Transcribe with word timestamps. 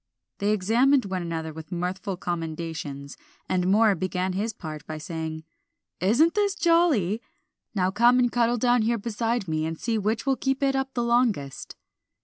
They 0.39 0.49
examined 0.49 1.05
one 1.05 1.21
another 1.21 1.53
with 1.53 1.71
mirthful 1.71 2.17
commendations, 2.17 3.17
and 3.47 3.67
Moor 3.67 3.93
began 3.93 4.33
his 4.33 4.51
part 4.51 4.83
by 4.87 4.97
saying 4.97 5.43
"Isn't 5.99 6.33
this 6.33 6.55
jolly? 6.55 7.21
Now 7.75 7.91
come 7.91 8.17
and 8.17 8.31
cuddle 8.31 8.57
down 8.57 8.81
here 8.81 8.97
beside 8.97 9.47
me, 9.47 9.63
and 9.63 9.79
see 9.79 9.99
which 9.99 10.25
will 10.25 10.37
keep 10.37 10.63
it 10.63 10.75
up 10.75 10.95
the 10.95 11.03
longest." 11.03 11.75